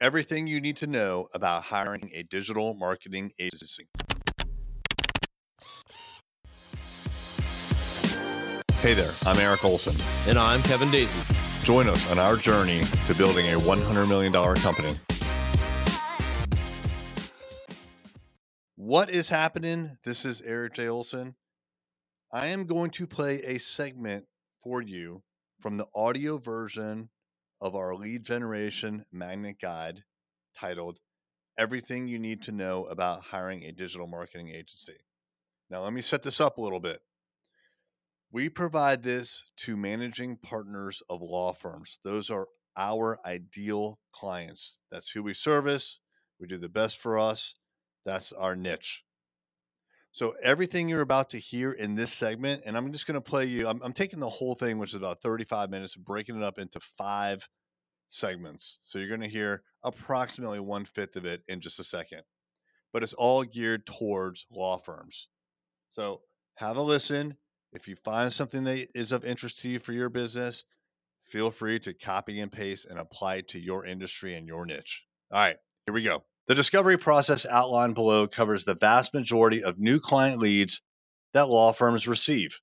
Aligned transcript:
Everything 0.00 0.46
you 0.46 0.60
need 0.60 0.76
to 0.76 0.86
know 0.86 1.26
about 1.34 1.64
hiring 1.64 2.08
a 2.14 2.22
digital 2.22 2.72
marketing 2.74 3.32
agency. 3.40 3.88
Hey 8.74 8.94
there, 8.94 9.10
I'm 9.26 9.36
Eric 9.40 9.64
Olson. 9.64 9.96
And 10.28 10.38
I'm 10.38 10.62
Kevin 10.62 10.92
Daisy. 10.92 11.18
Join 11.64 11.88
us 11.88 12.08
on 12.12 12.20
our 12.20 12.36
journey 12.36 12.84
to 13.08 13.14
building 13.16 13.46
a 13.46 13.58
$100 13.58 14.06
million 14.06 14.32
company. 14.32 14.94
What 18.76 19.10
is 19.10 19.28
happening? 19.28 19.98
This 20.04 20.24
is 20.24 20.40
Eric 20.42 20.74
J. 20.74 20.86
Olson. 20.86 21.34
I 22.32 22.46
am 22.46 22.66
going 22.66 22.90
to 22.90 23.08
play 23.08 23.42
a 23.42 23.58
segment 23.58 24.26
for 24.62 24.80
you 24.80 25.24
from 25.60 25.76
the 25.76 25.86
audio 25.92 26.38
version 26.38 27.10
of 27.60 27.74
our 27.74 27.94
lead 27.94 28.24
generation 28.24 29.04
magnet 29.12 29.56
guide 29.60 30.04
titled 30.58 30.98
Everything 31.58 32.06
You 32.06 32.18
Need 32.18 32.42
to 32.42 32.52
Know 32.52 32.84
About 32.84 33.22
Hiring 33.22 33.64
a 33.64 33.72
Digital 33.72 34.06
Marketing 34.06 34.48
Agency. 34.50 34.96
Now, 35.70 35.82
let 35.82 35.92
me 35.92 36.02
set 36.02 36.22
this 36.22 36.40
up 36.40 36.58
a 36.58 36.60
little 36.60 36.80
bit. 36.80 37.00
We 38.30 38.48
provide 38.48 39.02
this 39.02 39.50
to 39.58 39.76
managing 39.76 40.36
partners 40.36 41.02
of 41.08 41.22
law 41.22 41.52
firms. 41.52 41.98
Those 42.04 42.30
are 42.30 42.46
our 42.76 43.18
ideal 43.24 43.98
clients. 44.12 44.78
That's 44.90 45.10
who 45.10 45.22
we 45.22 45.34
service. 45.34 45.98
We 46.40 46.46
do 46.46 46.58
the 46.58 46.68
best 46.68 46.98
for 46.98 47.18
us. 47.18 47.54
That's 48.04 48.32
our 48.32 48.54
niche. 48.54 49.02
So, 50.12 50.34
everything 50.42 50.88
you're 50.88 51.02
about 51.02 51.30
to 51.30 51.38
hear 51.38 51.72
in 51.72 51.94
this 51.94 52.12
segment, 52.12 52.62
and 52.64 52.76
I'm 52.76 52.92
just 52.92 53.06
going 53.06 53.14
to 53.14 53.20
play 53.20 53.44
you, 53.44 53.68
I'm, 53.68 53.80
I'm, 53.82 53.92
taking 53.92 54.20
the 54.20 54.28
whole 54.28 54.54
thing, 54.54 54.78
which 54.78 54.90
is 54.90 54.96
about 54.96 55.22
35 55.22 55.70
minutes, 55.70 55.96
breaking 55.96 56.36
it 56.36 56.42
up 56.42 56.58
into 56.58 56.80
five 56.80 57.46
segments. 58.08 58.78
So, 58.82 58.98
you're 58.98 59.08
going 59.08 59.20
to 59.20 59.28
hear 59.28 59.62
approximately 59.84 60.60
one 60.60 60.84
fifth 60.86 61.16
of 61.16 61.24
it 61.24 61.42
in 61.48 61.60
just 61.60 61.78
a 61.78 61.84
second, 61.84 62.22
but 62.92 63.02
it's 63.02 63.12
all 63.12 63.44
geared 63.44 63.86
towards 63.86 64.46
law 64.50 64.78
firms. 64.78 65.28
So, 65.90 66.22
have 66.56 66.76
a 66.76 66.82
listen. 66.82 67.36
If 67.72 67.86
you 67.86 67.96
find 67.96 68.32
something 68.32 68.64
that 68.64 68.88
is 68.94 69.12
of 69.12 69.24
interest 69.24 69.60
to 69.60 69.68
you 69.68 69.78
for 69.78 69.92
your 69.92 70.08
business, 70.08 70.64
feel 71.28 71.50
free 71.50 71.78
to 71.80 71.92
copy 71.92 72.40
and 72.40 72.50
paste 72.50 72.86
and 72.86 72.98
apply 72.98 73.36
it 73.36 73.48
to 73.48 73.60
your 73.60 73.84
industry 73.84 74.34
and 74.34 74.46
your 74.46 74.64
niche. 74.64 75.04
All 75.30 75.40
right, 75.40 75.56
here 75.86 75.94
we 75.94 76.02
go. 76.02 76.24
The 76.48 76.54
discovery 76.54 76.96
process 76.96 77.44
outlined 77.44 77.94
below 77.94 78.26
covers 78.26 78.64
the 78.64 78.74
vast 78.74 79.12
majority 79.12 79.62
of 79.62 79.78
new 79.78 80.00
client 80.00 80.40
leads 80.40 80.80
that 81.34 81.50
law 81.50 81.72
firms 81.74 82.08
receive. 82.08 82.58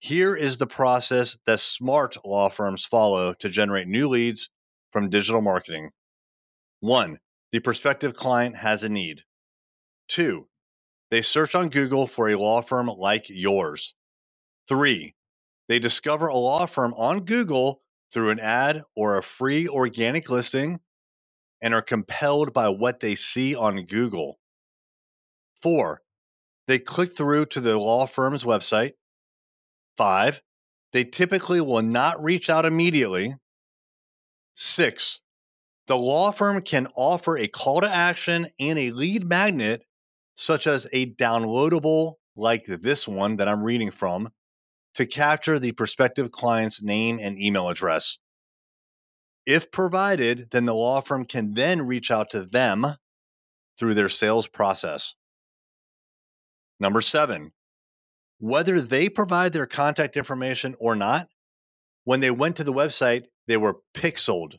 Here 0.00 0.36
is 0.36 0.58
the 0.58 0.66
process 0.66 1.38
that 1.46 1.60
smart 1.60 2.18
law 2.26 2.50
firms 2.50 2.84
follow 2.84 3.32
to 3.40 3.48
generate 3.48 3.88
new 3.88 4.06
leads 4.06 4.50
from 4.92 5.08
digital 5.08 5.40
marketing. 5.40 5.90
One, 6.80 7.18
the 7.52 7.60
prospective 7.60 8.14
client 8.14 8.56
has 8.56 8.82
a 8.82 8.88
need. 8.90 9.22
Two, 10.08 10.48
they 11.10 11.22
search 11.22 11.54
on 11.54 11.70
Google 11.70 12.06
for 12.06 12.28
a 12.28 12.38
law 12.38 12.60
firm 12.60 12.86
like 12.86 13.30
yours. 13.30 13.94
Three, 14.68 15.14
they 15.68 15.78
discover 15.78 16.26
a 16.26 16.36
law 16.36 16.66
firm 16.66 16.92
on 16.94 17.24
Google 17.24 17.80
through 18.12 18.28
an 18.28 18.40
ad 18.40 18.82
or 18.94 19.16
a 19.16 19.22
free 19.22 19.66
organic 19.66 20.28
listing 20.28 20.80
and 21.60 21.74
are 21.74 21.82
compelled 21.82 22.52
by 22.52 22.68
what 22.68 23.00
they 23.00 23.14
see 23.14 23.54
on 23.54 23.86
Google. 23.86 24.38
Four, 25.62 26.02
they 26.68 26.78
click 26.78 27.16
through 27.16 27.46
to 27.46 27.60
the 27.60 27.78
law 27.78 28.06
firm's 28.06 28.44
website. 28.44 28.92
Five, 29.96 30.42
they 30.92 31.04
typically 31.04 31.60
will 31.60 31.82
not 31.82 32.22
reach 32.22 32.50
out 32.50 32.64
immediately. 32.64 33.34
Six, 34.52 35.20
the 35.86 35.96
law 35.96 36.30
firm 36.30 36.62
can 36.62 36.88
offer 36.96 37.38
a 37.38 37.48
call 37.48 37.80
to 37.80 37.88
action 37.88 38.48
and 38.58 38.78
a 38.78 38.90
lead 38.90 39.26
magnet, 39.26 39.82
such 40.34 40.66
as 40.66 40.86
a 40.92 41.14
downloadable 41.14 42.14
like 42.36 42.64
this 42.66 43.06
one 43.06 43.36
that 43.36 43.48
I'm 43.48 43.62
reading 43.62 43.90
from, 43.90 44.30
to 44.94 45.06
capture 45.06 45.58
the 45.58 45.72
prospective 45.72 46.30
client's 46.30 46.82
name 46.82 47.18
and 47.20 47.38
email 47.38 47.68
address. 47.68 48.18
If 49.46 49.70
provided, 49.70 50.48
then 50.50 50.66
the 50.66 50.74
law 50.74 51.00
firm 51.00 51.24
can 51.24 51.54
then 51.54 51.86
reach 51.86 52.10
out 52.10 52.30
to 52.30 52.44
them 52.44 52.84
through 53.78 53.94
their 53.94 54.08
sales 54.08 54.48
process. 54.48 55.14
Number 56.80 57.00
seven, 57.00 57.52
whether 58.38 58.80
they 58.80 59.08
provide 59.08 59.52
their 59.52 59.66
contact 59.66 60.16
information 60.16 60.74
or 60.80 60.96
not, 60.96 61.28
when 62.04 62.20
they 62.20 62.30
went 62.30 62.56
to 62.56 62.64
the 62.64 62.72
website, 62.72 63.24
they 63.46 63.56
were 63.56 63.78
pixeled, 63.94 64.56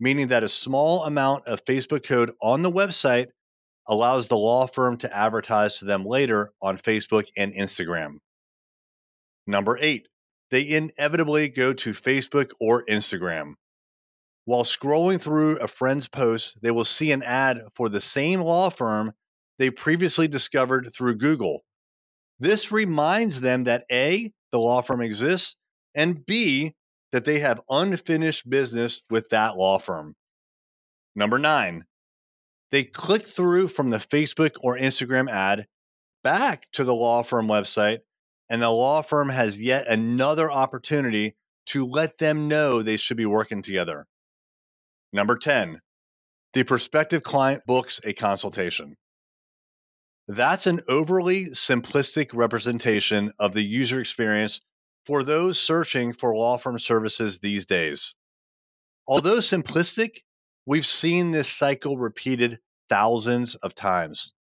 meaning 0.00 0.28
that 0.28 0.42
a 0.42 0.48
small 0.48 1.04
amount 1.04 1.46
of 1.46 1.64
Facebook 1.64 2.04
code 2.04 2.32
on 2.42 2.62
the 2.62 2.72
website 2.72 3.28
allows 3.86 4.28
the 4.28 4.36
law 4.36 4.66
firm 4.66 4.96
to 4.96 5.16
advertise 5.16 5.78
to 5.78 5.84
them 5.84 6.04
later 6.04 6.50
on 6.62 6.78
Facebook 6.78 7.26
and 7.36 7.52
Instagram. 7.52 8.16
Number 9.46 9.78
eight, 9.80 10.08
they 10.50 10.68
inevitably 10.68 11.50
go 11.50 11.72
to 11.74 11.92
Facebook 11.92 12.50
or 12.60 12.84
Instagram. 12.86 13.54
While 14.46 14.64
scrolling 14.64 15.20
through 15.20 15.56
a 15.58 15.68
friend's 15.68 16.06
post, 16.06 16.60
they 16.60 16.70
will 16.70 16.84
see 16.84 17.12
an 17.12 17.22
ad 17.22 17.62
for 17.74 17.88
the 17.88 18.00
same 18.00 18.40
law 18.40 18.68
firm 18.68 19.12
they 19.58 19.70
previously 19.70 20.28
discovered 20.28 20.92
through 20.92 21.16
Google. 21.16 21.64
This 22.38 22.72
reminds 22.72 23.40
them 23.40 23.64
that 23.64 23.84
A, 23.90 24.32
the 24.52 24.58
law 24.58 24.82
firm 24.82 25.00
exists, 25.00 25.56
and 25.94 26.26
B, 26.26 26.74
that 27.12 27.24
they 27.24 27.38
have 27.38 27.60
unfinished 27.70 28.50
business 28.50 29.02
with 29.08 29.28
that 29.30 29.56
law 29.56 29.78
firm. 29.78 30.14
Number 31.14 31.38
nine, 31.38 31.84
they 32.72 32.82
click 32.82 33.24
through 33.26 33.68
from 33.68 33.90
the 33.90 33.98
Facebook 33.98 34.56
or 34.60 34.76
Instagram 34.76 35.30
ad 35.30 35.66
back 36.24 36.66
to 36.72 36.82
the 36.82 36.94
law 36.94 37.22
firm 37.22 37.46
website, 37.46 38.00
and 38.50 38.60
the 38.60 38.68
law 38.68 39.00
firm 39.00 39.28
has 39.28 39.60
yet 39.60 39.86
another 39.86 40.50
opportunity 40.50 41.36
to 41.66 41.86
let 41.86 42.18
them 42.18 42.48
know 42.48 42.82
they 42.82 42.96
should 42.96 43.16
be 43.16 43.26
working 43.26 43.62
together. 43.62 44.06
Number 45.14 45.38
10, 45.38 45.78
the 46.54 46.64
prospective 46.64 47.22
client 47.22 47.62
books 47.68 48.00
a 48.02 48.12
consultation. 48.12 48.96
That's 50.26 50.66
an 50.66 50.80
overly 50.88 51.50
simplistic 51.50 52.30
representation 52.34 53.32
of 53.38 53.54
the 53.54 53.62
user 53.62 54.00
experience 54.00 54.60
for 55.06 55.22
those 55.22 55.60
searching 55.60 56.14
for 56.14 56.34
law 56.34 56.58
firm 56.58 56.80
services 56.80 57.38
these 57.38 57.64
days. 57.64 58.16
Although 59.06 59.38
simplistic, 59.38 60.22
we've 60.66 60.84
seen 60.84 61.30
this 61.30 61.48
cycle 61.48 61.96
repeated 61.96 62.58
thousands 62.88 63.54
of 63.54 63.76
times. 63.76 64.34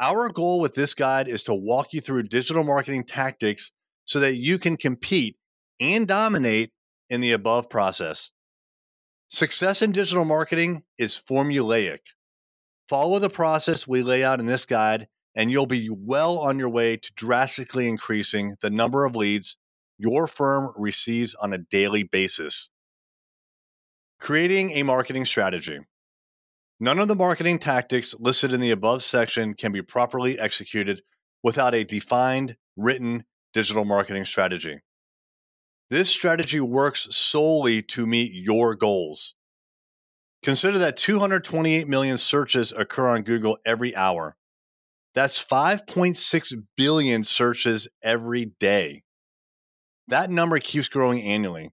Our 0.00 0.28
goal 0.28 0.58
with 0.58 0.74
this 0.74 0.92
guide 0.92 1.28
is 1.28 1.44
to 1.44 1.54
walk 1.54 1.92
you 1.92 2.00
through 2.00 2.24
digital 2.24 2.64
marketing 2.64 3.04
tactics 3.04 3.70
so 4.06 4.18
that 4.18 4.38
you 4.38 4.58
can 4.58 4.76
compete 4.76 5.36
and 5.80 6.08
dominate 6.08 6.72
in 7.08 7.20
the 7.20 7.30
above 7.30 7.70
process. 7.70 8.32
Success 9.30 9.82
in 9.82 9.92
digital 9.92 10.24
marketing 10.24 10.84
is 10.98 11.20
formulaic. 11.28 11.98
Follow 12.88 13.18
the 13.18 13.28
process 13.28 13.86
we 13.86 14.02
lay 14.02 14.24
out 14.24 14.40
in 14.40 14.46
this 14.46 14.64
guide, 14.64 15.06
and 15.34 15.50
you'll 15.50 15.66
be 15.66 15.90
well 15.90 16.38
on 16.38 16.58
your 16.58 16.70
way 16.70 16.96
to 16.96 17.12
drastically 17.14 17.86
increasing 17.86 18.56
the 18.62 18.70
number 18.70 19.04
of 19.04 19.14
leads 19.14 19.58
your 19.98 20.26
firm 20.26 20.72
receives 20.76 21.34
on 21.34 21.52
a 21.52 21.58
daily 21.58 22.04
basis. 22.04 22.70
Creating 24.18 24.70
a 24.70 24.82
marketing 24.82 25.26
strategy. 25.26 25.78
None 26.80 26.98
of 26.98 27.08
the 27.08 27.14
marketing 27.14 27.58
tactics 27.58 28.14
listed 28.18 28.52
in 28.52 28.60
the 28.60 28.70
above 28.70 29.02
section 29.02 29.52
can 29.54 29.72
be 29.72 29.82
properly 29.82 30.38
executed 30.38 31.02
without 31.42 31.74
a 31.74 31.84
defined, 31.84 32.56
written 32.76 33.24
digital 33.52 33.84
marketing 33.84 34.24
strategy. 34.24 34.80
This 35.90 36.10
strategy 36.10 36.60
works 36.60 37.08
solely 37.10 37.82
to 37.82 38.06
meet 38.06 38.32
your 38.32 38.74
goals. 38.74 39.34
Consider 40.42 40.78
that 40.78 40.96
228 40.96 41.88
million 41.88 42.18
searches 42.18 42.72
occur 42.72 43.08
on 43.08 43.22
Google 43.22 43.58
every 43.64 43.96
hour. 43.96 44.36
That's 45.14 45.42
5.6 45.42 46.52
billion 46.76 47.24
searches 47.24 47.88
every 48.02 48.52
day. 48.60 49.02
That 50.08 50.30
number 50.30 50.58
keeps 50.58 50.88
growing 50.88 51.22
annually. 51.22 51.70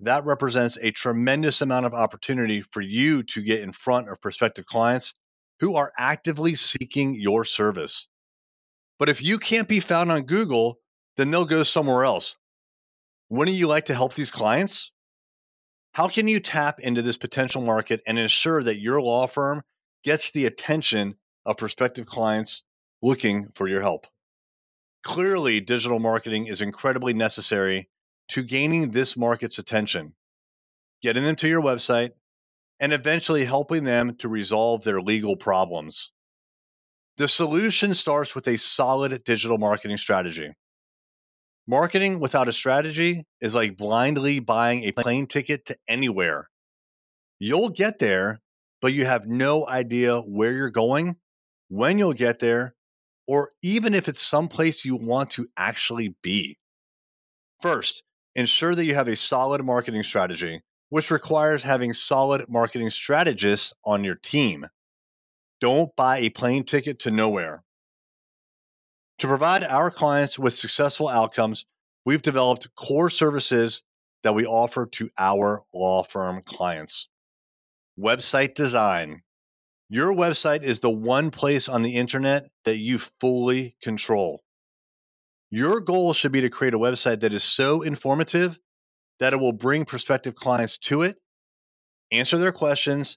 That 0.00 0.24
represents 0.24 0.78
a 0.80 0.90
tremendous 0.90 1.60
amount 1.60 1.86
of 1.86 1.94
opportunity 1.94 2.62
for 2.72 2.80
you 2.80 3.22
to 3.24 3.42
get 3.42 3.60
in 3.60 3.72
front 3.72 4.08
of 4.08 4.20
prospective 4.20 4.66
clients 4.66 5.12
who 5.60 5.74
are 5.74 5.92
actively 5.98 6.54
seeking 6.54 7.14
your 7.14 7.44
service. 7.44 8.08
But 8.98 9.08
if 9.08 9.22
you 9.22 9.38
can't 9.38 9.68
be 9.68 9.80
found 9.80 10.10
on 10.10 10.22
Google, 10.22 10.78
then 11.16 11.30
they'll 11.30 11.46
go 11.46 11.62
somewhere 11.62 12.04
else, 12.04 12.36
wouldn't 13.30 13.56
you 13.56 13.66
like 13.66 13.86
to 13.86 13.94
help 13.94 14.14
these 14.14 14.30
clients? 14.30 14.90
How 15.92 16.08
can 16.08 16.28
you 16.28 16.40
tap 16.40 16.80
into 16.80 17.02
this 17.02 17.16
potential 17.16 17.60
market 17.60 18.00
and 18.06 18.18
ensure 18.18 18.62
that 18.62 18.80
your 18.80 19.00
law 19.00 19.26
firm 19.26 19.62
gets 20.04 20.30
the 20.30 20.46
attention 20.46 21.16
of 21.44 21.56
prospective 21.56 22.06
clients 22.06 22.62
looking 23.02 23.48
for 23.54 23.68
your 23.68 23.80
help? 23.80 24.06
Clearly, 25.02 25.60
digital 25.60 25.98
marketing 25.98 26.46
is 26.46 26.60
incredibly 26.60 27.12
necessary 27.12 27.88
to 28.28 28.42
gaining 28.42 28.90
this 28.90 29.16
market's 29.16 29.58
attention. 29.58 30.14
Getting 31.02 31.22
them 31.22 31.36
to 31.36 31.48
your 31.48 31.62
website, 31.62 32.12
and 32.80 32.92
eventually 32.92 33.44
helping 33.44 33.84
them 33.84 34.14
to 34.16 34.28
resolve 34.28 34.84
their 34.84 35.00
legal 35.00 35.36
problems. 35.36 36.12
The 37.16 37.28
solution 37.28 37.94
starts 37.94 38.34
with 38.34 38.46
a 38.46 38.56
solid 38.56 39.24
digital 39.24 39.58
marketing 39.58 39.98
strategy. 39.98 40.54
Marketing 41.70 42.18
without 42.18 42.48
a 42.48 42.52
strategy 42.54 43.26
is 43.42 43.54
like 43.54 43.76
blindly 43.76 44.40
buying 44.40 44.84
a 44.84 44.92
plane 44.92 45.26
ticket 45.26 45.66
to 45.66 45.76
anywhere. 45.86 46.48
You'll 47.38 47.68
get 47.68 47.98
there, 47.98 48.40
but 48.80 48.94
you 48.94 49.04
have 49.04 49.26
no 49.26 49.68
idea 49.68 50.20
where 50.20 50.54
you're 50.54 50.70
going, 50.70 51.16
when 51.68 51.98
you'll 51.98 52.14
get 52.14 52.38
there, 52.38 52.74
or 53.26 53.50
even 53.62 53.92
if 53.92 54.08
it's 54.08 54.22
someplace 54.22 54.86
you 54.86 54.96
want 54.96 55.30
to 55.32 55.46
actually 55.58 56.14
be. 56.22 56.56
First, 57.60 58.02
ensure 58.34 58.74
that 58.74 58.86
you 58.86 58.94
have 58.94 59.08
a 59.08 59.14
solid 59.14 59.62
marketing 59.62 60.04
strategy, 60.04 60.62
which 60.88 61.10
requires 61.10 61.64
having 61.64 61.92
solid 61.92 62.46
marketing 62.48 62.88
strategists 62.88 63.74
on 63.84 64.04
your 64.04 64.14
team. 64.14 64.66
Don't 65.60 65.94
buy 65.96 66.16
a 66.20 66.30
plane 66.30 66.64
ticket 66.64 66.98
to 67.00 67.10
nowhere. 67.10 67.62
To 69.18 69.26
provide 69.26 69.64
our 69.64 69.90
clients 69.90 70.38
with 70.38 70.54
successful 70.54 71.08
outcomes, 71.08 71.66
we've 72.04 72.22
developed 72.22 72.68
core 72.76 73.10
services 73.10 73.82
that 74.22 74.34
we 74.34 74.46
offer 74.46 74.86
to 74.86 75.10
our 75.18 75.64
law 75.74 76.04
firm 76.04 76.42
clients. 76.44 77.08
Website 77.98 78.54
design. 78.54 79.22
Your 79.88 80.12
website 80.12 80.62
is 80.62 80.80
the 80.80 80.90
one 80.90 81.30
place 81.30 81.68
on 81.68 81.82
the 81.82 81.96
internet 81.96 82.44
that 82.64 82.76
you 82.76 82.98
fully 82.98 83.76
control. 83.82 84.42
Your 85.50 85.80
goal 85.80 86.12
should 86.12 86.30
be 86.30 86.42
to 86.42 86.50
create 86.50 86.74
a 86.74 86.78
website 86.78 87.20
that 87.20 87.32
is 87.32 87.42
so 87.42 87.82
informative 87.82 88.58
that 89.18 89.32
it 89.32 89.38
will 89.38 89.52
bring 89.52 89.84
prospective 89.84 90.36
clients 90.36 90.78
to 90.78 91.02
it, 91.02 91.16
answer 92.12 92.38
their 92.38 92.52
questions, 92.52 93.16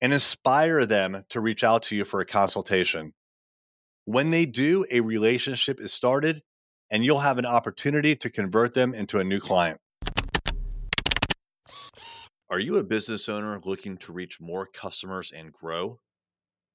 and 0.00 0.12
inspire 0.12 0.84
them 0.86 1.24
to 1.28 1.40
reach 1.40 1.62
out 1.62 1.82
to 1.84 1.96
you 1.96 2.04
for 2.04 2.20
a 2.20 2.26
consultation. 2.26 3.12
When 4.08 4.30
they 4.30 4.46
do, 4.46 4.86
a 4.90 5.00
relationship 5.00 5.82
is 5.82 5.92
started 5.92 6.42
and 6.90 7.04
you'll 7.04 7.18
have 7.18 7.36
an 7.36 7.44
opportunity 7.44 8.16
to 8.16 8.30
convert 8.30 8.72
them 8.72 8.94
into 8.94 9.18
a 9.18 9.24
new 9.24 9.38
client. 9.38 9.78
Are 12.48 12.58
you 12.58 12.78
a 12.78 12.82
business 12.82 13.28
owner 13.28 13.60
looking 13.62 13.98
to 13.98 14.14
reach 14.14 14.40
more 14.40 14.66
customers 14.72 15.30
and 15.30 15.52
grow? 15.52 16.00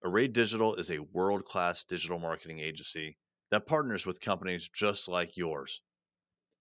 Array 0.04 0.28
Digital 0.28 0.76
is 0.76 0.92
a 0.92 1.00
world 1.00 1.44
class 1.44 1.84
digital 1.84 2.20
marketing 2.20 2.60
agency 2.60 3.18
that 3.50 3.66
partners 3.66 4.06
with 4.06 4.22
companies 4.22 4.70
just 4.72 5.08
like 5.08 5.36
yours. 5.36 5.82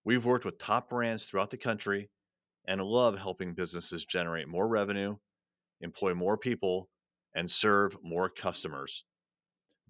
We've 0.06 0.24
worked 0.24 0.46
with 0.46 0.56
top 0.56 0.88
brands 0.88 1.26
throughout 1.26 1.50
the 1.50 1.58
country 1.58 2.08
and 2.66 2.80
love 2.80 3.18
helping 3.18 3.52
businesses 3.52 4.06
generate 4.06 4.48
more 4.48 4.68
revenue, 4.68 5.16
employ 5.82 6.14
more 6.14 6.38
people, 6.38 6.88
and 7.34 7.50
serve 7.50 7.94
more 8.02 8.30
customers. 8.30 9.04